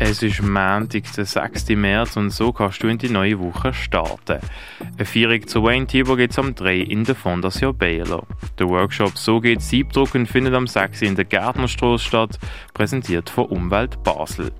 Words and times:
Es 0.00 0.22
ist 0.22 0.40
Montag, 0.42 1.12
der 1.16 1.24
6. 1.24 1.70
März 1.70 2.16
und 2.16 2.30
so 2.30 2.52
kannst 2.52 2.80
du 2.84 2.86
in 2.86 2.98
die 2.98 3.08
neue 3.08 3.40
Woche 3.40 3.74
starten. 3.74 4.38
Eine 4.96 5.04
Feierung 5.04 5.44
zu 5.48 5.64
Wayne 5.64 5.88
Tiber 5.88 6.16
gibt 6.16 6.32
es 6.32 6.38
am 6.38 6.54
3 6.54 6.76
in 6.78 7.02
der 7.02 7.16
Fondation 7.16 7.76
Baylor. 7.76 8.24
Der 8.60 8.68
Workshop 8.68 9.18
«So 9.18 9.40
geht 9.40 9.60
Siebdrucken» 9.60 10.26
findet 10.26 10.54
am 10.54 10.68
6 10.68 11.02
in 11.02 11.16
der 11.16 11.24
Gärtnerstraße 11.24 12.04
statt, 12.04 12.38
präsentiert 12.74 13.28
von 13.28 13.46
Umwelt 13.46 14.00
Basel. 14.04 14.52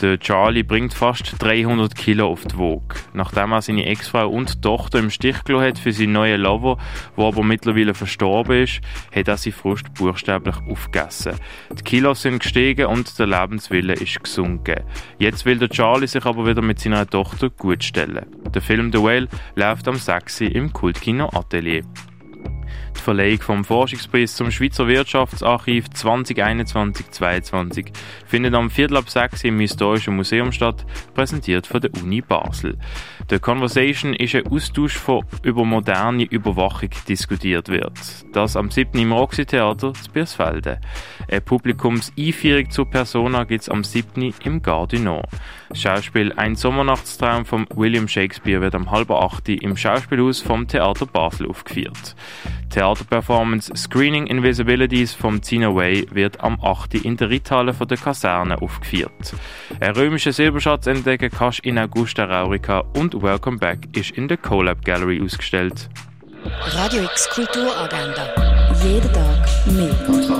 Der 0.00 0.18
Charlie 0.18 0.62
bringt 0.62 0.94
fast 0.94 1.34
300 1.38 1.94
Kilo 1.94 2.28
auf 2.28 2.46
die 2.46 2.56
Waage. 2.56 3.00
Nachdem 3.12 3.52
er 3.52 3.60
seine 3.60 3.84
Ex-Frau 3.84 4.30
und 4.30 4.62
Tochter 4.62 5.00
im 5.00 5.10
Stich 5.10 5.44
gelassen 5.44 5.66
hat 5.66 5.78
für 5.78 5.92
seinen 5.92 6.12
neuen 6.12 6.40
Lover, 6.40 6.78
der 7.16 7.24
aber 7.24 7.42
mittlerweile 7.42 7.92
verstorben 7.92 8.62
ist, 8.62 8.80
hat 9.14 9.28
er 9.28 9.36
seine 9.36 9.52
Frust 9.52 9.92
buchstäblich 9.94 10.56
aufgegessen. 10.68 11.34
Die 11.72 11.82
Kilos 11.82 12.22
sind 12.22 12.40
gestiegen 12.40 12.86
und 12.86 13.18
der 13.18 13.26
Lebenswille 13.26 13.92
ist 13.92 14.22
gesunken. 14.22 14.77
Jetzt 15.18 15.44
will 15.44 15.58
der 15.58 15.68
Charlie 15.68 16.06
sich 16.06 16.24
aber 16.24 16.46
wieder 16.46 16.62
mit 16.62 16.78
seiner 16.78 17.06
Tochter 17.06 17.50
gutstellen. 17.50 18.26
Der 18.54 18.62
Film 18.62 18.92
The 18.92 18.98
Whale 18.98 19.28
läuft 19.54 19.88
am 19.88 19.96
6. 19.96 20.42
im 20.42 20.72
Kultkino 20.72 21.28
Atelier. 21.32 21.82
Verleihung 23.08 23.40
vom 23.40 23.64
Forschungspreis 23.64 24.36
zum 24.36 24.50
Schweizer 24.50 24.86
Wirtschaftsarchiv 24.86 25.86
2021-22 25.94 27.86
findet 28.26 28.52
am 28.52 28.68
Viertel 28.68 28.98
ab 28.98 29.08
6 29.08 29.44
im 29.44 29.58
Historischen 29.60 30.14
Museum 30.14 30.52
statt, 30.52 30.84
präsentiert 31.14 31.66
von 31.66 31.80
der 31.80 31.90
Uni 32.02 32.20
Basel. 32.20 32.76
The 33.30 33.38
Conversation 33.38 34.12
ist 34.12 34.34
ein 34.34 34.46
Austausch 34.48 34.98
von 34.98 35.24
über 35.42 35.64
moderne 35.64 36.24
Überwachung 36.24 36.90
diskutiert 37.08 37.70
wird. 37.70 37.98
Das 38.34 38.56
am 38.56 38.70
7. 38.70 39.00
im 39.00 39.12
Roxy 39.12 39.46
Theater 39.46 39.94
zu 39.94 40.10
Biersfelden. 40.10 40.76
Eine 41.30 41.40
Publikumseinführung 41.40 42.68
zur 42.68 42.90
Persona 42.90 43.44
gibt 43.44 43.62
es 43.62 43.70
am 43.70 43.84
7. 43.84 44.34
im 44.44 44.60
Gardinor. 44.60 45.22
Das 45.70 45.80
Schauspiel 45.80 46.34
Ein 46.34 46.56
Sommernachtstraum 46.56 47.46
von 47.46 47.66
William 47.74 48.06
Shakespeare 48.06 48.60
wird 48.60 48.74
am 48.74 48.90
halben 48.90 49.14
8. 49.14 49.48
im 49.48 49.78
Schauspielhaus 49.78 50.42
vom 50.42 50.68
Theater 50.68 51.06
Basel 51.06 51.48
aufgeführt. 51.48 52.14
Theaterperformance 52.78 53.72
Screening 53.76 54.28
Invisibilities 54.28 55.12
vom 55.12 55.42
Tina 55.42 55.74
Way 55.74 56.06
wird 56.12 56.40
am 56.40 56.60
8. 56.62 56.94
in 56.94 57.16
der 57.16 57.28
Ritthalle 57.28 57.74
von 57.74 57.88
der 57.88 57.98
Kaserne 57.98 58.62
aufgeführt. 58.62 59.34
Ein 59.80 59.96
römischer 59.96 60.32
Silberschatz 60.32 60.86
entdecken 60.86 61.28
kannst 61.28 61.58
in 61.64 61.76
Augusta 61.76 62.24
Raurica 62.24 62.84
und 62.94 63.20
Welcome 63.20 63.58
Back 63.58 63.88
ist 63.96 64.12
in 64.12 64.28
der 64.28 64.36
CoLab 64.36 64.84
Gallery 64.84 65.20
ausgestellt. 65.20 65.88
Radio 66.76 67.02
X 67.02 67.28
Kulturagenda. 67.30 68.32
Jeden 68.84 69.12
Tag 69.12 69.66
mehr. 69.72 70.37